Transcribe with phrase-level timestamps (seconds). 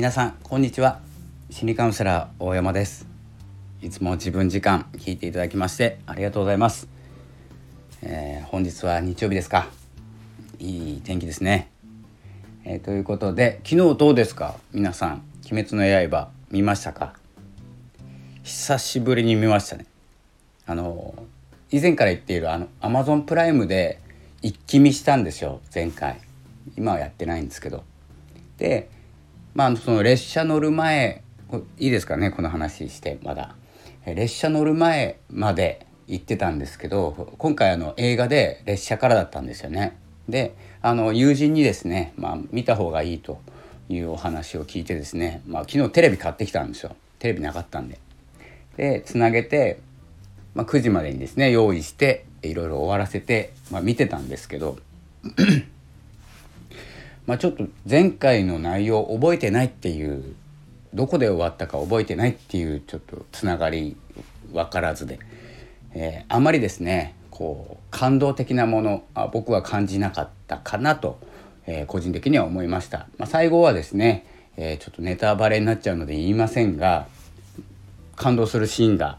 [0.00, 0.98] 皆さんこんにちは。
[1.50, 3.06] 心理カウンセラー大山です。
[3.82, 6.88] いつも自分時間聞いていただきましてありがとうございます、
[8.00, 9.68] えー、本日は日曜日ですか。
[10.58, 11.70] いい天気ですね、
[12.64, 14.56] えー、ということで昨日どうですか？
[14.72, 15.22] 皆さん
[15.52, 17.12] 鬼滅の刃見ましたか？
[18.42, 19.84] 久しぶりに見ましたね。
[20.64, 21.14] あの
[21.70, 24.00] 以前から言っているあの Amazon プライムで
[24.40, 26.18] 一気見したんですよ前回。
[26.78, 27.84] 今はやってないんですけど。
[28.56, 28.88] で
[29.54, 31.22] まあその列車乗る前
[31.78, 33.54] いいですかねこの話してまだ。
[34.06, 39.96] 列車乗る前まで行ってたんですけど今回あの映画で列車からだったんですよね。
[40.28, 43.40] であの友人にですね、まあ、見た方がいいと
[43.88, 46.96] いうお話を聞いてですね、まあ、昨日テレビ買ってきたんですよ。
[47.18, 47.98] テレビなかったんで。
[48.76, 49.80] でつなげて、
[50.54, 54.78] まあ、9時までにですね用意していろいろ終わらせて、まあ、見てたんですけど
[57.26, 60.34] まあちょっと前回の内容覚えてないっていう
[60.94, 63.96] どこで終わったか覚えてないっていうちょっとつながり
[64.52, 65.20] 分からずで、
[65.92, 71.18] えー、あまりですねこう感動的なものあ僕は感じなかったかなと、
[71.66, 73.06] えー、個人的には思いました。
[73.18, 77.06] まあ、最後はですね、えー、ちょっとネタバレになっちゃうので言いませんが
[78.16, 79.18] 感動するシーンが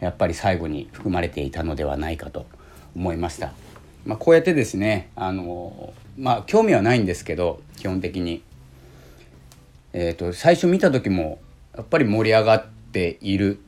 [0.00, 2.46] やっぱり最後に含まれていたのではないかと
[2.94, 3.52] 思いました。
[4.06, 8.42] まあ、こうやってですねあのまあ興味はないんですけど基本的に、
[9.92, 11.38] えーと、最初見た時も
[11.76, 13.60] やっぱり盛り上がっている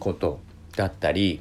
[0.00, 0.40] こと
[0.76, 1.40] だったり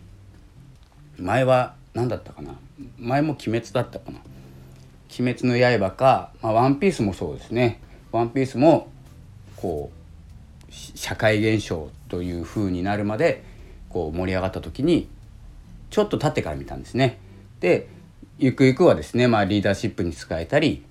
[1.17, 2.55] 前は何だったかな？
[2.99, 4.19] 前も「鬼滅」だったかな
[5.19, 7.79] 「鬼滅の刃か」まあ、ワンピースもそうですね。
[8.11, 8.89] ワンピースも
[9.55, 9.91] こ
[10.69, 13.43] う社会現象という風になるまで
[13.89, 15.07] こう盛り上がった時に
[15.89, 17.19] ちょっと経ってから見たんですね。
[17.59, 17.87] で
[18.43, 20.83] ゆくゆくはですね、まあ、リーダーシップに使えたり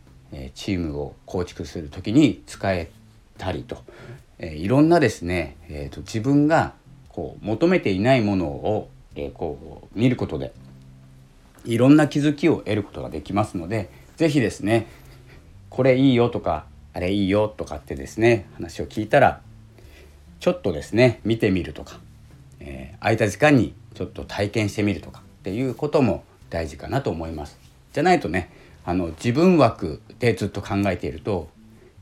[0.55, 2.89] チームを構築する時に使え
[3.39, 3.83] たりと、
[4.39, 6.75] えいろんなですね、えーと、自分が
[7.09, 10.53] こう求めていないものを、えこう見ることで
[11.65, 14.87] いろんな気づきを得ることができますので是非ですね
[15.71, 19.41] これいいよとかあれいいよとかってですね話を聞いたら
[20.39, 21.99] ちょっとですね見てみるとか、
[22.61, 27.59] えー、空いた時間にちょっと体験してみるとかっていうことも大事かなと思います。
[27.93, 28.51] じゃないとね
[28.85, 31.49] あの自分枠でずっと考えていると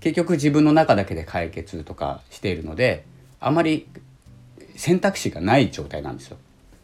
[0.00, 3.04] 結局自分の中だけで解決とかしているので
[3.41, 3.86] あまり
[4.76, 6.36] 選択肢がない状態なんですよ。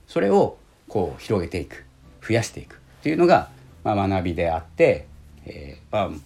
[0.06, 0.56] それを
[0.88, 1.84] こう広げていく
[2.26, 3.48] 増やしていくっていうのが、
[3.82, 5.06] まあ、学びであって、
[5.46, 6.18] えー、まあ、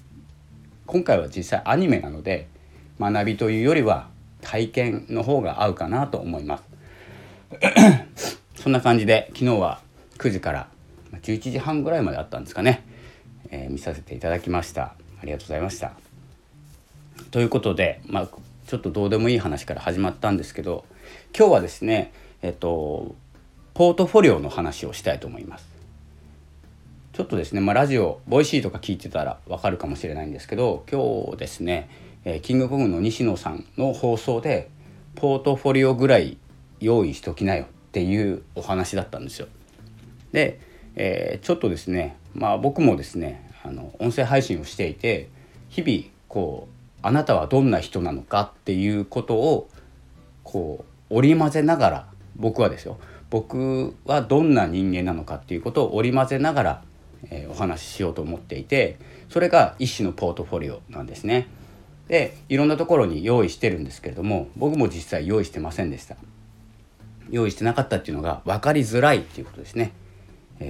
[0.86, 2.48] 今回は実際アニメなので
[2.98, 4.08] 学びというよりは
[4.40, 6.64] 体験の方が合うかなと思います。
[8.56, 9.80] そんな感じで昨日は
[10.18, 10.68] 9時から
[11.22, 12.84] 11時半ぐらいまであったんですかね、
[13.50, 14.94] えー、見させていただきました。
[15.20, 15.92] ありがとうございました。
[17.30, 18.28] ということでまあ
[18.66, 20.84] ちょっとどうでもいい話から始まったんですけど
[21.36, 22.12] 今日はですね
[22.42, 23.14] えっと
[23.74, 25.66] ポートフォリオの話をしたいと思います。
[27.12, 31.90] ちょっとですね、まあ、ラジオボイシーとか聞いてたらわかるかもしれないんですけど今日ですね、
[32.24, 34.70] えー、キングコングの西野さんの放送で
[35.16, 36.36] ポートフォリオぐらい
[36.78, 39.48] 用意しときなよっていうお話だったんですよ。
[40.30, 40.60] で
[40.98, 45.30] えー、ちょっとですねまあ僕もですねあの音声配信をしていて
[45.68, 49.70] 日々こうあなたはどんな人なのかっていうことを
[50.42, 52.98] こう織り交ぜながら僕はですよ
[53.30, 56.82] 僕はどんな人間なのかっていうことを織り交ぜながら、
[57.30, 58.98] えー、お話ししようと思っていて
[59.28, 61.46] それが一種のポートフォリオなんですね。
[62.08, 66.16] でいろんなところに用意してるんですけれども僕も実際用意してませんでした。
[67.30, 69.92] 用意してなかったっていうのが分かりづらいっていうことですね。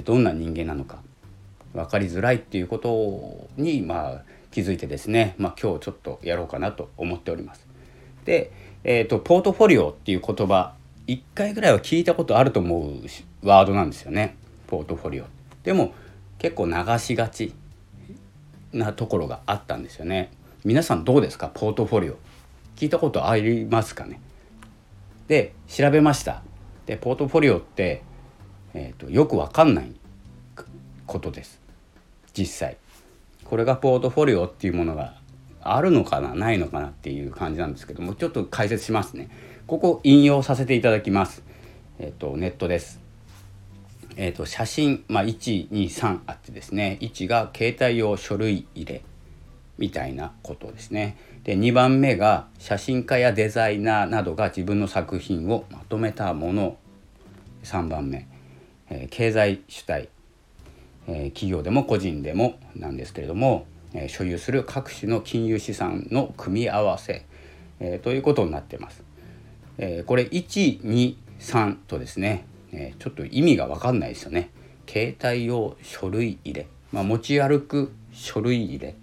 [0.04, 1.03] どんな人間なのか
[1.75, 7.66] 分かりづらいっていうことに、まあ、気づいてですね、まあ、今日ちょっとやろうかなと思っております。
[8.25, 8.53] で、
[8.84, 10.75] えーと、ポートフォリオっていう言葉
[11.06, 12.93] 1回ぐらいは聞いたことあると思う
[13.43, 15.25] ワードなんですよねポートフォリオ。
[15.62, 15.94] でも
[16.38, 17.53] 結構流しがち
[18.72, 20.30] なところがあったんですよね。
[20.65, 21.48] 皆さんどうですか？
[21.48, 22.16] ポートフォリオ
[22.77, 24.21] 聞いたことありますかね？
[25.27, 26.42] で調べました
[26.86, 28.03] でポートフォリオって
[28.74, 29.92] えーと、よくわかんない
[31.06, 31.60] ことです。
[32.36, 32.76] 実際。
[33.44, 35.15] これがポートフォリオっていうものが
[35.60, 39.30] あるのかなないのかなっていう感じなんですけどもちょっと解説しますね。
[39.66, 41.42] ここ引用させていただきます。
[41.98, 43.00] えっ、ー、とネットです。
[44.20, 46.98] えーと、写真、まあ、123あってですね。
[47.00, 49.03] 1が携帯用書類入れ。
[49.78, 51.16] みたいなことですね。
[51.44, 56.76] で2番目が写真家やデザイナーなどが自分の作品をまとめたもの。
[57.62, 58.26] 3番目。
[58.90, 60.08] え経済主体、
[61.06, 67.24] え企業でも個人でもなんですけれども、え所有する各種の金融資産の組み合わせ、
[67.80, 69.02] え、ということになってます。
[69.78, 74.50] え、これ123とですね、え、ちょっと意味が分かんないですよね。
[74.88, 78.94] 携帯用書類入れ、まあ、持ち歩く書類入れ、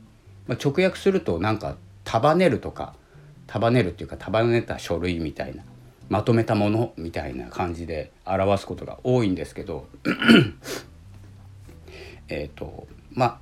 [0.47, 2.95] まあ、直訳するとなんか束ねるとか
[3.45, 5.63] 束ねるっていうか束ねた書類みたいな
[6.09, 9.87] まとめたものみたいな感じで表すことが多いんですけど
[12.29, 13.39] えっとまあ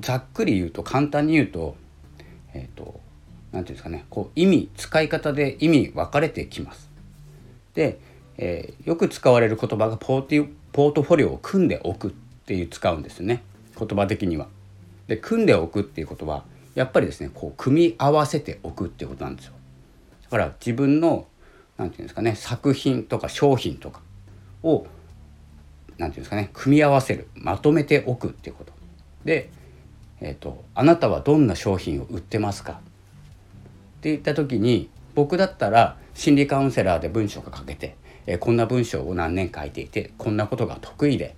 [0.00, 1.76] ざっくり言うと簡単に言うと
[2.54, 3.00] えっ、ー、と何て
[3.52, 6.90] 言うんですかねこう意味使い方で意味分かれてきます。
[7.74, 7.98] で、
[8.38, 12.10] えー、よく使われる言葉がポーティポートフォリオを組んでおくっ
[12.46, 13.42] ていう使うんですね
[13.78, 14.48] 言葉的には。
[15.06, 16.44] で組んでおくっていうことは
[16.74, 19.52] やっぱりですねこう組み合わせておくっていうことなんですよ。
[20.22, 21.26] だから自分の
[21.76, 24.00] 何て言うんですかね作品とか商品とか
[24.62, 28.72] を何て言うんですかね組み合わせるまとめておくっていうこと
[29.24, 29.50] で、
[30.20, 32.72] えーと「あなたはどんな商品を売ってますか?」
[33.98, 37.96] って言った時に僕だったら心理カウンセラーで文章が書けて、
[38.26, 41.34] えー、こんな文章を何年書いていてこんなことが得意で、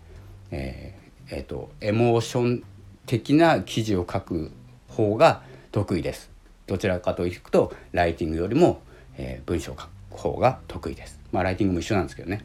[0.50, 1.04] えー
[1.36, 2.62] えーと、エモーション
[3.06, 4.52] 的な記事を書く
[4.88, 5.42] 方が
[5.72, 6.31] 得意です。
[6.66, 8.81] どちらかというとライティングよりも、
[9.16, 11.20] えー、文章を書く方が得意です。
[11.32, 12.44] まあライティングも一緒なんですけどね。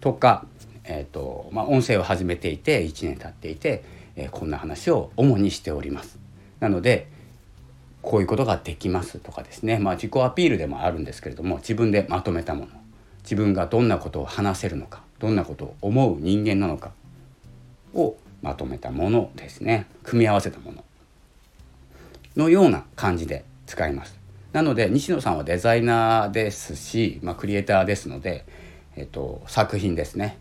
[0.00, 0.46] とか、
[0.84, 3.84] えーとまあ、音声を始めていて1年経っていて、
[4.16, 6.18] えー、こんな話を主にしております。
[6.60, 7.08] なので
[8.02, 12.68] こういうことができますとかですね、まあ、自己アピールでもあるんですけれども自分でまとめたもの
[13.22, 16.90] 自分がどんなことを話せるのかどんなことを思う人間なのか
[17.94, 20.84] をまとめたものですね組み合わせたもの
[22.36, 24.21] のような感じで使います。
[24.52, 28.44] なので西野さんはデザイナーですし、まあ、クリエイターですので、
[28.96, 30.38] えっと、作品ですね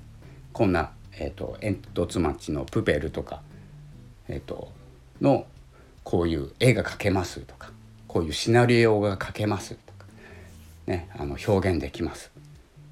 [0.52, 3.42] こんな、えっと、煙突町のプペルとか、
[4.28, 4.72] えっと、
[5.22, 5.46] の
[6.04, 7.72] こういう絵が描けますとか
[8.08, 10.06] こういうシナリオが描けますとか、
[10.88, 12.31] ね、あの表現できます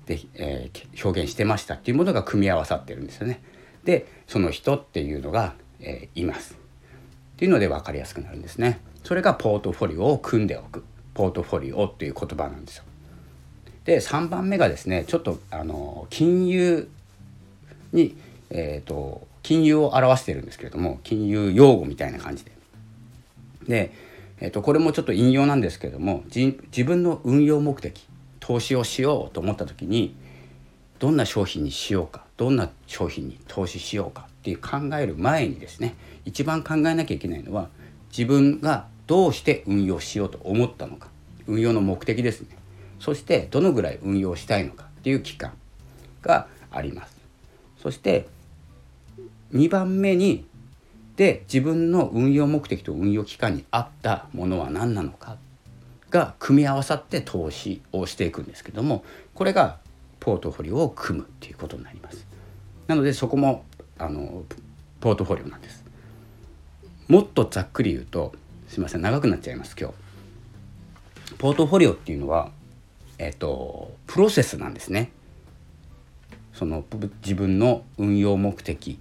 [0.09, 3.41] で、えー、表現してましたっていうものが組み合わさってるんですよね。
[3.83, 6.57] でその人っていうのが、えー、いますっ
[7.37, 8.81] ていうので分かりやすくなるんですね。
[9.03, 10.83] それがポートフォリオを組んでおく
[11.19, 12.83] ポートフォリオっていう言葉なんですよ。
[13.83, 16.89] で3番目がですねちょっとあの金融
[17.91, 18.15] に、
[18.49, 22.51] えーと金融を表してるんですけれども金融用語みたいな感じで
[23.67, 23.91] で、
[24.39, 28.07] えー、とこれもちょっと引用なんですけれども自分の運用目的
[28.39, 30.15] 投資をしようと思った時に
[30.99, 35.95] どんな商品にしようかどんな商品に投資しようかっていう考える前にですね
[36.25, 37.69] 一番考えなきゃいけないのは
[38.11, 41.07] 自分がどうして運用しようと思ったのか
[41.47, 42.49] 運用の目的ですね
[42.99, 45.53] そしてどのぐらい運用したいのかっていう期間
[46.21, 47.17] があります
[47.81, 48.27] そして
[49.51, 50.45] 2番目に
[51.15, 55.37] で自分の運用目的と運用期間に合ったものは何なのか
[56.11, 59.03] が組み合わさって投資をしていくんですけども
[59.33, 59.79] これが
[60.19, 62.27] ポートフォリオを組むっていうことになります。
[62.85, 63.65] なのでそこも
[63.97, 64.43] あの
[64.99, 65.83] ポートフォリオなんです。
[67.07, 68.33] もっとざっくり言うと
[68.69, 71.33] すいません長くなっちゃいます今日。
[71.39, 72.51] ポートフォリオっていうのは
[73.17, 75.11] えっとプロセスなんですね。
[76.53, 76.83] その
[77.23, 78.99] 自分の運用目的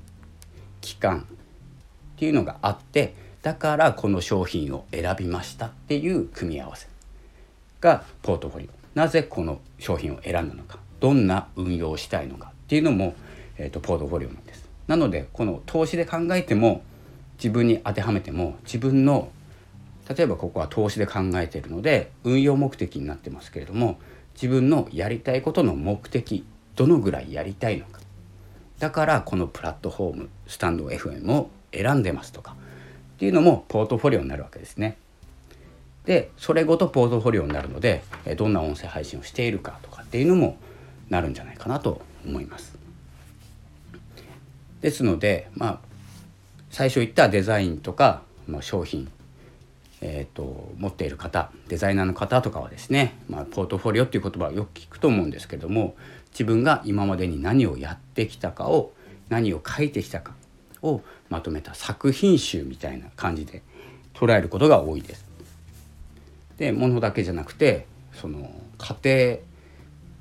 [0.80, 1.26] 期間
[2.14, 6.86] っていうのがあってだからこの商品を選びましたっていう組み合わせ
[7.82, 13.14] がポートフォリオなぜこの商品を選んだのかどんな運用をしたいのかっていうのも、
[13.58, 16.82] えーと、ポートフォリオなんですなのでこの投資で考えても
[17.36, 19.30] 自分に当てはめても自分の
[20.08, 23.98] 例えばここは投資で考えているので運用目的になってますけれども
[24.34, 26.44] 自分のやりたいことの目的
[26.76, 28.00] どのぐらいやりたいのか
[28.78, 32.56] だからこのプラットフォームスタンド FM を選んでますとか
[33.16, 34.96] っていうのもポートフォリオになるわけですね。
[36.04, 38.02] でそれごとポートフォリオになるので
[38.36, 40.56] どんな音声配信をしているかとかっていうのも
[41.10, 42.78] なるんじゃないかなと思います。
[44.80, 45.80] ですのでまあ
[46.70, 49.10] 最初言ったデザインとか、まあ、商品、
[50.00, 55.96] えーと、持っている方デザイナーの方とかはですね、まあ、ポートフォリオっていう言葉をよく聞くと思うんですけども
[56.30, 58.92] 自分が今までに何をやってきたかを
[59.28, 60.34] 何を書いてきたか
[60.82, 63.62] をまとめた作品集みたいな感じで
[64.14, 65.26] 捉えることが多いです。
[66.58, 69.40] で物だけじゃなくてその家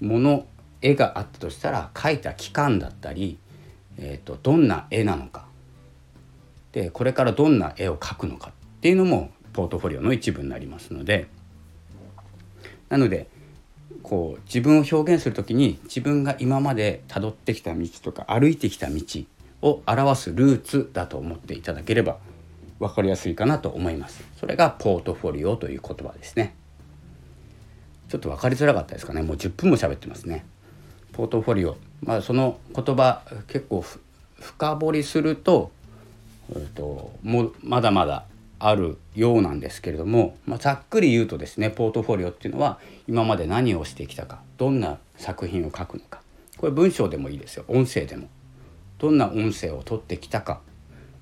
[0.02, 0.46] 庭物
[0.82, 3.40] 絵があったとしたら描いた期間だったり、
[3.98, 5.46] えーと、どんな絵なのか
[6.72, 11.26] でこれからどんな絵を描くのかっていうのもポートフォリオの一部になりますので
[12.90, 13.28] なので
[14.04, 19.02] こう自分を表現する時に自分が今までたどってきた道とか歩いてきた道
[19.64, 22.20] を表すルーツだと思っていただければ
[22.80, 24.24] 分かりやすいかなと思います。
[24.40, 26.54] それがポートフォリオという言葉ですね。
[28.10, 30.46] ちょっと分かりづらかったですかねもう10分も喋ってますね。
[31.14, 33.84] ポートフォリオ、まあ、その言葉結構
[34.40, 35.72] 深掘りすると,、
[36.52, 38.26] えーと、もうまだまだ
[38.60, 46.22] あるようなんですけれども、まあ、ざっくり言うとですねポートフォリオっていうのは今まで何をしてきたかどんな作品を書くのか。
[46.58, 47.66] これ文章でもいいですよ。
[47.68, 48.30] 音声でも。
[48.98, 50.62] どんな音声を取ってきたか。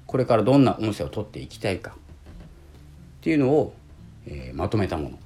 [0.08, 1.92] これからどんな音声を取っていきたいか。
[1.92, 1.94] っ
[3.22, 3.74] ていうのを、
[4.28, 5.20] えー、まとめたもの。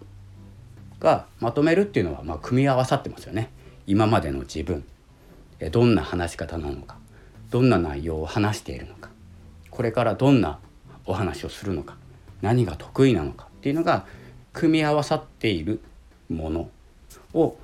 [1.00, 3.52] がまとめるっていうのはまあ組み合わさってますよね。
[3.86, 4.84] 今までの自分。
[5.72, 6.98] どんな話し方なのか。
[7.52, 9.10] どんな内容を話しているのか。
[9.70, 10.60] これからどんな
[11.06, 11.99] お話をするのか。
[12.42, 14.06] 何が得意なのかっていうのが
[14.54, 15.82] 組み合わさっている
[16.30, 16.70] もの
[17.34, 17.58] を、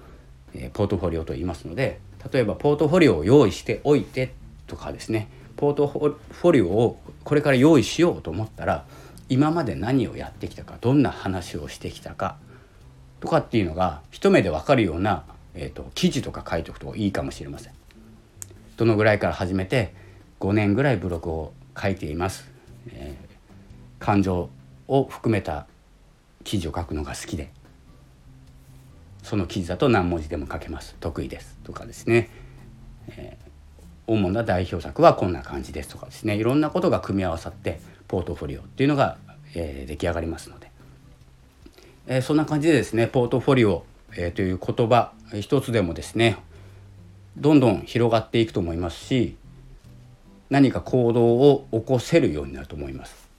[0.53, 1.99] えポートフォリオと言いますので
[2.31, 4.33] 例えばポートフォリオを用意しておいて
[4.67, 5.27] とかですね
[5.57, 8.85] ポートフォリオをこれから用意しようと思ったら
[9.29, 12.37] 今まで何をやってきたかどんな話をしてきたか
[13.19, 15.23] とかっていうのが一目で分かるような
[15.55, 17.73] えーと、記事とか書いておくといいかもしれません。
[18.77, 19.93] どのぐらいから始めて
[20.41, 22.49] 5年ぐらいブログを書いています。
[22.89, 24.49] えー、感情
[24.87, 25.67] を含めた
[26.43, 27.51] 記事を書くのが好きで。
[29.23, 30.95] その記事だと何文字でも書けます。
[30.99, 32.29] 得意ですとかですね、
[33.07, 36.35] えー、主な代表作はこんな感じですとかですね。
[36.35, 39.17] いろんなことが組み合わさってポートフォリオっていうのが、
[39.55, 40.71] えー、出来上がりますので、
[42.05, 43.85] えー、そんな感じでですねポートフォリオ
[44.17, 46.37] え、という言葉一つでもですね
[47.37, 49.35] どんどん広がっていくと思いますし
[50.49, 53.29] 何か行動を起こせるようになると思います。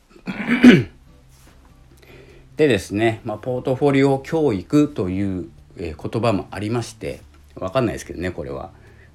[2.56, 7.20] でですね、まあ、ポートフォリオ教育という、え、言葉もありまして
[7.54, 8.70] 分かんないですけどねこれは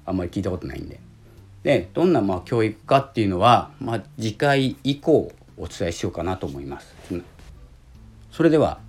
[0.06, 1.00] あんまり聞いたことないんで。
[1.64, 6.94] でどんなまあ教育かっていうのは、まあ、次回以降お伝えしようかなと思います。
[8.32, 8.80] それでは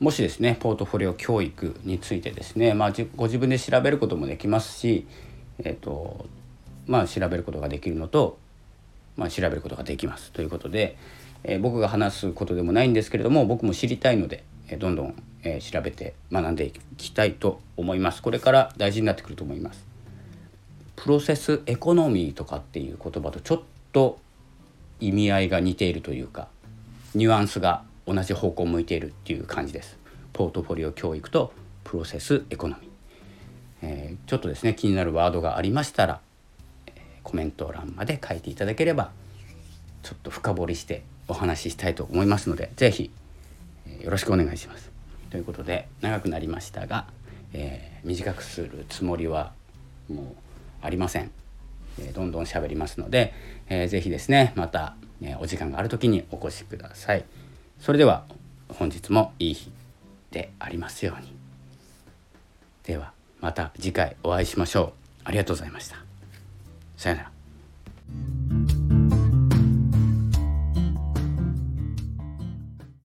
[0.00, 5.06] もしですねポートフォリオ教育についてですね、まあ、ご自分で調べることもできますし、
[5.58, 6.26] えーと
[6.86, 8.38] まあ、調べることができるのと、
[9.16, 10.96] まあ、調べることができますということで、
[11.44, 19.84] え、僕が話すことでもないんですけれども僕も知りたいので、え、どんどん、え、調べて学んでいきたいと思いますこれから大事になってくると思います。
[20.96, 24.20] プロセスエコノミーとかっていう言葉とちょっと
[25.00, 26.46] 意味合いが似ているというか
[27.14, 29.98] ニュアンスが同じ方向を向いているっていう感じです。
[30.32, 31.52] ポートフォリオ教育と
[31.84, 32.90] プロセスエコノミー、
[33.82, 36.20] えー、ちょっとですね気になるワードがありましたら、
[37.22, 39.10] コメント欄まで書いていただければ
[40.02, 43.10] ちょっと深掘りしてお話ししたいと思いますので是非、
[44.00, 44.90] よろしくお願いします。
[45.30, 47.06] ということで長くなりましたが、
[47.52, 49.52] えー、短くするつもりは
[50.08, 50.26] もう
[50.82, 51.30] ありません。
[52.00, 53.32] えー、どんどん喋りますので、
[53.68, 57.24] えー、ぜですねまた、えお時間がある時にお越しください。
[57.78, 58.24] それでは
[58.68, 59.70] 本日もいい日
[60.30, 61.32] でありますように。
[62.84, 65.22] ではまた次回お会いしましょう。
[65.24, 65.96] ありがとうございました。
[66.96, 67.32] さよなら。